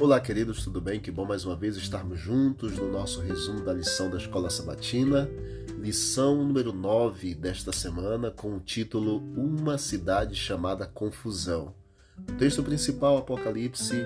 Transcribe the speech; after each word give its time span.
Olá, 0.00 0.20
queridos, 0.20 0.62
tudo 0.62 0.80
bem? 0.80 1.00
Que 1.00 1.10
bom 1.10 1.24
mais 1.24 1.44
uma 1.44 1.56
vez 1.56 1.76
estarmos 1.76 2.20
juntos 2.20 2.76
no 2.76 2.88
nosso 2.88 3.20
resumo 3.20 3.64
da 3.64 3.72
lição 3.72 4.08
da 4.08 4.16
Escola 4.16 4.48
Sabatina, 4.48 5.28
lição 5.76 6.44
número 6.44 6.72
9 6.72 7.34
desta 7.34 7.72
semana, 7.72 8.30
com 8.30 8.54
o 8.54 8.60
título 8.60 9.16
Uma 9.36 9.76
cidade 9.76 10.36
chamada 10.36 10.86
Confusão. 10.86 11.74
O 12.16 12.32
texto 12.34 12.62
principal, 12.62 13.16
Apocalipse 13.16 13.96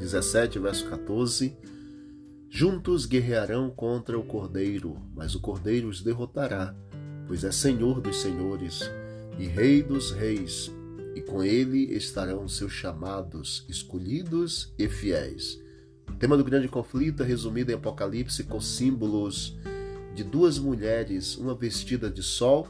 17, 0.00 0.58
verso 0.58 0.90
14. 0.90 1.56
Juntos 2.50 3.06
guerrearão 3.06 3.70
contra 3.70 4.18
o 4.18 4.24
Cordeiro, 4.24 5.00
mas 5.14 5.36
o 5.36 5.40
Cordeiro 5.40 5.86
os 5.86 6.02
derrotará, 6.02 6.74
pois 7.28 7.44
é 7.44 7.52
Senhor 7.52 8.00
dos 8.00 8.16
senhores 8.16 8.80
e 9.38 9.46
Rei 9.46 9.80
dos 9.80 10.10
reis 10.10 10.72
e 11.16 11.22
com 11.22 11.42
ele 11.42 11.94
estarão 11.94 12.46
seus 12.46 12.72
chamados, 12.72 13.64
escolhidos 13.70 14.74
e 14.78 14.86
fiéis. 14.86 15.58
O 16.06 16.12
tema 16.12 16.36
do 16.36 16.44
grande 16.44 16.68
conflito 16.68 17.22
é 17.22 17.26
resumido 17.26 17.72
em 17.72 17.74
Apocalipse 17.74 18.44
com 18.44 18.60
símbolos 18.60 19.56
de 20.14 20.22
duas 20.22 20.58
mulheres, 20.58 21.38
uma 21.38 21.54
vestida 21.54 22.10
de 22.10 22.22
sol, 22.22 22.68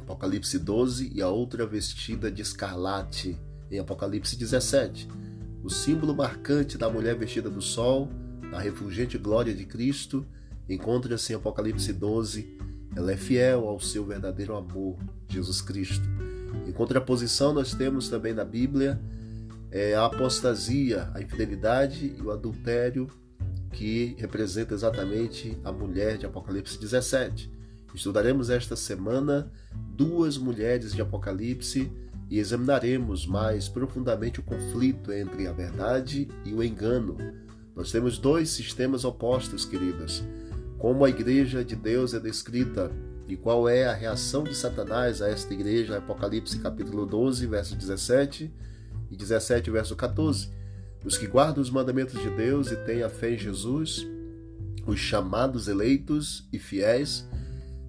Apocalipse 0.00 0.58
12, 0.58 1.12
e 1.14 1.20
a 1.20 1.28
outra 1.28 1.66
vestida 1.66 2.32
de 2.32 2.40
escarlate, 2.40 3.38
em 3.70 3.78
Apocalipse 3.78 4.38
17. 4.38 5.06
O 5.62 5.68
símbolo 5.68 6.16
marcante 6.16 6.78
da 6.78 6.88
mulher 6.88 7.14
vestida 7.14 7.50
do 7.50 7.60
sol, 7.60 8.08
na 8.50 8.58
refulgente 8.58 9.18
glória 9.18 9.54
de 9.54 9.66
Cristo, 9.66 10.26
encontra-se 10.66 11.34
em 11.34 11.36
Apocalipse 11.36 11.92
12. 11.92 12.56
Ela 12.96 13.12
é 13.12 13.16
fiel 13.18 13.68
ao 13.68 13.78
seu 13.78 14.02
verdadeiro 14.06 14.56
amor, 14.56 14.96
Jesus 15.28 15.60
Cristo. 15.60 16.08
Em 16.66 16.72
contraposição, 16.72 17.52
nós 17.52 17.74
temos 17.74 18.08
também 18.08 18.32
na 18.32 18.44
Bíblia 18.44 19.00
é, 19.70 19.94
a 19.94 20.06
apostasia, 20.06 21.10
a 21.14 21.20
infidelidade 21.20 22.14
e 22.18 22.22
o 22.22 22.30
adultério, 22.30 23.08
que 23.72 24.16
representa 24.18 24.74
exatamente 24.74 25.56
a 25.64 25.72
mulher 25.72 26.18
de 26.18 26.26
Apocalipse 26.26 26.78
17. 26.78 27.50
Estudaremos 27.94 28.50
esta 28.50 28.76
semana 28.76 29.50
duas 29.96 30.38
mulheres 30.38 30.92
de 30.92 31.00
Apocalipse 31.00 31.90
e 32.28 32.38
examinaremos 32.38 33.26
mais 33.26 33.68
profundamente 33.68 34.40
o 34.40 34.42
conflito 34.42 35.12
entre 35.12 35.46
a 35.46 35.52
verdade 35.52 36.28
e 36.44 36.52
o 36.52 36.62
engano. 36.62 37.16
Nós 37.74 37.90
temos 37.90 38.18
dois 38.18 38.50
sistemas 38.50 39.04
opostos, 39.04 39.64
queridos. 39.64 40.22
Como 40.78 41.04
a 41.04 41.10
igreja 41.10 41.64
de 41.64 41.74
Deus 41.74 42.14
é 42.14 42.20
descrita 42.20 42.90
e 43.30 43.36
qual 43.36 43.68
é 43.68 43.86
a 43.86 43.94
reação 43.94 44.42
de 44.42 44.56
Satanás 44.56 45.22
a 45.22 45.28
esta 45.28 45.54
igreja, 45.54 45.98
Apocalipse 45.98 46.58
capítulo 46.58 47.06
12, 47.06 47.46
verso 47.46 47.76
17 47.76 48.52
e 49.08 49.16
17, 49.16 49.70
verso 49.70 49.94
14. 49.94 50.48
Os 51.04 51.16
que 51.16 51.28
guardam 51.28 51.62
os 51.62 51.70
mandamentos 51.70 52.20
de 52.20 52.28
Deus 52.30 52.72
e 52.72 52.76
têm 52.84 53.04
a 53.04 53.08
fé 53.08 53.34
em 53.34 53.38
Jesus, 53.38 54.04
os 54.84 54.98
chamados 54.98 55.68
eleitos 55.68 56.48
e 56.52 56.58
fiéis, 56.58 57.24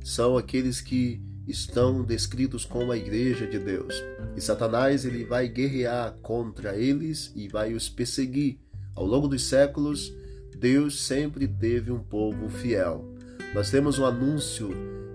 são 0.04 0.38
aqueles 0.38 0.80
que 0.80 1.20
estão 1.48 2.04
descritos 2.04 2.64
como 2.64 2.92
a 2.92 2.98
igreja 2.98 3.48
de 3.48 3.58
Deus. 3.58 3.96
E 4.36 4.42
Satanás 4.42 5.06
ele 5.06 5.26
vai 5.26 5.48
guerrear 5.48 6.14
contra 6.22 6.76
eles 6.76 7.32
e 7.36 7.48
vai 7.48 7.74
os 7.74 7.90
perseguir. 7.90 8.60
Ao 8.96 9.06
longo 9.06 9.28
dos 9.28 9.44
séculos, 9.44 10.14
Deus 10.56 11.02
sempre 11.02 11.48
teve 11.48 11.92
um 11.92 12.00
povo 12.00 12.48
fiel. 12.48 13.18
Nós 13.56 13.72
temos 13.72 13.98
um 13.98 14.06
anúncio 14.06 14.70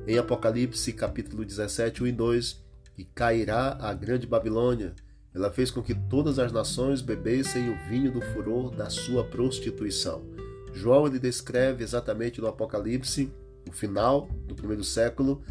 em 0.06 0.18
Apocalipse 0.18 0.92
capítulo 0.92 1.44
17, 1.44 2.02
1 2.02 2.06
e 2.06 2.12
2, 2.12 2.64
e 2.98 3.04
cairá 3.04 3.76
a 3.80 3.92
grande 3.92 4.26
Babilônia. 4.26 4.94
Ela 5.34 5.50
fez 5.50 5.70
com 5.70 5.82
que 5.82 5.94
todas 5.94 6.38
as 6.38 6.52
nações 6.52 7.02
bebessem 7.02 7.68
o 7.68 7.76
vinho 7.88 8.10
do 8.12 8.20
furor 8.20 8.70
da 8.70 8.88
sua 8.88 9.24
prostituição. 9.24 10.24
João 10.72 11.06
ele 11.06 11.18
descreve 11.18 11.82
exatamente 11.82 12.40
no 12.40 12.46
Apocalipse 12.46 13.30
o 13.68 13.72
final 13.72 14.28
do 14.46 14.54
primeiro 14.54 14.84
século, 14.84 15.42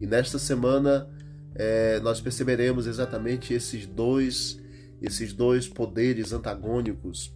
e 0.00 0.06
nesta 0.06 0.38
semana 0.38 1.08
é, 1.54 2.00
nós 2.00 2.20
perceberemos 2.20 2.86
exatamente 2.86 3.52
esses 3.52 3.86
dois, 3.86 4.58
esses 5.02 5.32
dois 5.32 5.68
poderes 5.68 6.32
antagônicos 6.32 7.34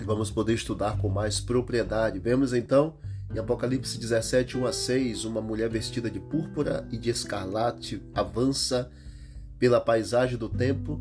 e 0.00 0.04
vamos 0.04 0.30
poder 0.30 0.54
estudar 0.54 0.96
com 0.98 1.08
mais 1.08 1.40
propriedade. 1.40 2.18
Vemos 2.18 2.54
então 2.54 2.94
em 3.34 3.38
Apocalipse 3.38 3.98
17, 3.98 4.58
1 4.58 4.66
a 4.66 4.72
6, 4.72 5.24
uma 5.24 5.40
mulher 5.40 5.70
vestida 5.70 6.10
de 6.10 6.20
púrpura 6.20 6.86
e 6.92 6.98
de 6.98 7.08
escarlate 7.08 8.02
avança 8.14 8.90
pela 9.58 9.80
paisagem 9.80 10.36
do 10.36 10.50
templo. 10.50 11.00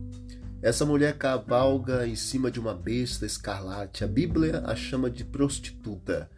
Essa 0.62 0.86
mulher 0.86 1.18
cavalga 1.18 2.08
em 2.08 2.16
cima 2.16 2.50
de 2.50 2.58
uma 2.58 2.74
besta 2.74 3.26
escarlate. 3.26 4.06
A 4.06 4.08
Bíblia 4.08 4.64
a 4.66 4.76
chama 4.76 5.10
de 5.10 5.26
prostituta. 5.26 6.30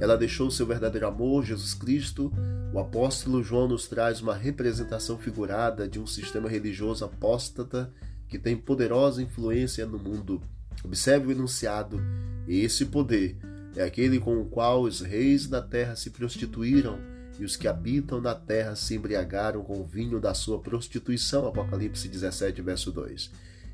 Ela 0.00 0.16
deixou 0.16 0.50
seu 0.50 0.66
verdadeiro 0.66 1.06
amor, 1.06 1.44
Jesus 1.44 1.74
Cristo. 1.74 2.32
O 2.72 2.78
apóstolo 2.78 3.42
João 3.42 3.68
nos 3.68 3.86
traz 3.86 4.22
uma 4.22 4.34
representação 4.34 5.18
figurada 5.18 5.86
de 5.86 6.00
um 6.00 6.06
sistema 6.06 6.48
religioso 6.48 7.04
apóstata 7.04 7.92
que 8.26 8.38
tem 8.38 8.56
poderosa 8.56 9.22
influência 9.22 9.84
no 9.84 9.98
mundo. 9.98 10.40
Observe 10.82 11.26
o 11.26 11.32
enunciado: 11.32 12.00
esse 12.48 12.86
poder 12.86 13.36
é 13.76 13.82
aquele 13.84 14.18
com 14.18 14.40
o 14.40 14.44
qual 14.44 14.82
os 14.82 15.00
reis 15.00 15.46
da 15.46 15.62
terra 15.62 15.96
se 15.96 16.10
prostituíram 16.10 16.98
e 17.38 17.44
os 17.44 17.56
que 17.56 17.66
habitam 17.66 18.20
na 18.20 18.34
terra 18.34 18.76
se 18.76 18.94
embriagaram 18.94 19.62
com 19.62 19.80
o 19.80 19.84
vinho 19.84 20.20
da 20.20 20.34
sua 20.34 20.60
prostituição. 20.60 21.46
Apocalipse 21.46 22.08
17, 22.08 22.60
verso 22.60 22.92
2. 22.92 23.30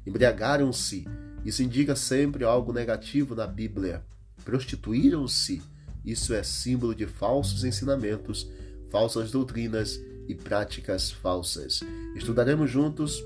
Embriagaram-se. 0.06 1.06
Isso 1.44 1.62
indica 1.62 1.96
sempre 1.96 2.44
algo 2.44 2.72
negativo 2.72 3.34
na 3.34 3.46
Bíblia. 3.46 4.04
Prostituíram-se. 4.44 5.60
Isso 6.04 6.32
é 6.32 6.42
símbolo 6.42 6.94
de 6.94 7.06
falsos 7.06 7.64
ensinamentos, 7.64 8.48
falsas 8.90 9.30
doutrinas 9.30 10.00
e 10.28 10.34
práticas 10.34 11.10
falsas. 11.10 11.80
Estudaremos 12.14 12.70
juntos 12.70 13.22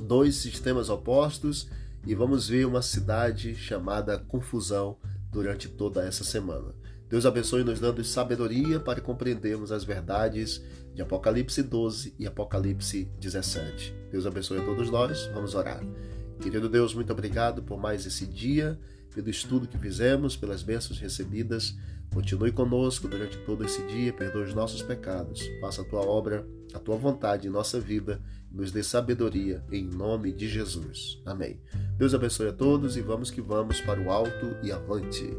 dois 0.00 0.36
sistemas 0.36 0.88
opostos 0.88 1.68
e 2.06 2.14
vamos 2.14 2.48
ver 2.48 2.66
uma 2.66 2.82
cidade 2.82 3.54
chamada 3.54 4.18
confusão 4.18 4.96
durante 5.32 5.68
toda 5.68 6.04
essa 6.06 6.22
semana. 6.22 6.74
Deus 7.08 7.26
abençoe 7.26 7.64
nos 7.64 7.80
dando 7.80 8.04
sabedoria 8.04 8.78
para 8.78 9.00
compreendermos 9.00 9.72
as 9.72 9.84
verdades 9.84 10.62
de 10.94 11.02
Apocalipse 11.02 11.62
12 11.62 12.14
e 12.18 12.26
Apocalipse 12.26 13.10
17. 13.18 13.94
Deus 14.10 14.26
abençoe 14.26 14.60
a 14.60 14.64
todos 14.64 14.90
nós. 14.90 15.26
Vamos 15.34 15.54
orar. 15.54 15.82
Querido 16.42 16.68
Deus, 16.68 16.92
muito 16.92 17.12
obrigado 17.12 17.62
por 17.62 17.78
mais 17.78 18.04
esse 18.04 18.26
dia, 18.26 18.76
pelo 19.14 19.30
estudo 19.30 19.68
que 19.68 19.78
fizemos, 19.78 20.36
pelas 20.36 20.60
bênçãos 20.60 20.98
recebidas. 20.98 21.76
Continue 22.12 22.50
conosco 22.50 23.06
durante 23.06 23.38
todo 23.38 23.64
esse 23.64 23.80
dia, 23.86 24.12
perdoe 24.12 24.42
os 24.42 24.52
nossos 24.52 24.82
pecados, 24.82 25.40
faça 25.60 25.82
a 25.82 25.84
tua 25.84 26.00
obra, 26.00 26.44
a 26.74 26.80
tua 26.80 26.96
vontade 26.96 27.46
em 27.46 27.50
nossa 27.50 27.78
vida 27.78 28.20
e 28.50 28.56
nos 28.56 28.72
dê 28.72 28.82
sabedoria 28.82 29.64
em 29.70 29.84
nome 29.84 30.32
de 30.32 30.48
Jesus. 30.48 31.22
Amém. 31.24 31.60
Deus 31.96 32.12
abençoe 32.12 32.48
a 32.48 32.52
todos 32.52 32.96
e 32.96 33.00
vamos 33.00 33.30
que 33.30 33.40
vamos 33.40 33.80
para 33.80 34.00
o 34.00 34.10
alto 34.10 34.56
e 34.64 34.72
avante. 34.72 35.30